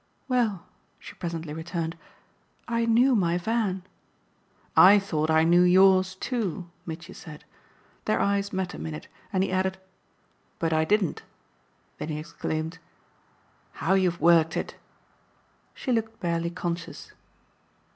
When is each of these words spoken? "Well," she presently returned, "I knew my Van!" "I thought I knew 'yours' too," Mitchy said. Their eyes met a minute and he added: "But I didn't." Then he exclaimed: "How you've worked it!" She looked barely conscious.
"Well," 0.27 0.65
she 0.97 1.13
presently 1.13 1.53
returned, 1.53 1.95
"I 2.67 2.85
knew 2.87 3.13
my 3.15 3.37
Van!" 3.37 3.83
"I 4.75 4.97
thought 4.97 5.29
I 5.29 5.43
knew 5.43 5.61
'yours' 5.61 6.15
too," 6.15 6.67
Mitchy 6.87 7.13
said. 7.13 7.45
Their 8.05 8.19
eyes 8.19 8.51
met 8.51 8.73
a 8.73 8.79
minute 8.79 9.07
and 9.31 9.43
he 9.43 9.51
added: 9.51 9.77
"But 10.57 10.73
I 10.73 10.85
didn't." 10.85 11.21
Then 11.99 12.09
he 12.09 12.17
exclaimed: 12.17 12.79
"How 13.73 13.93
you've 13.93 14.19
worked 14.19 14.57
it!" 14.57 14.75
She 15.75 15.91
looked 15.91 16.19
barely 16.19 16.49
conscious. 16.49 17.11